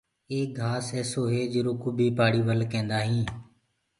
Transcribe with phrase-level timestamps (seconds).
[0.31, 3.29] ايڪ گھآس ايسو هي جرو ڪوُ بي پآڙي ول ڪيندآ هينٚ۔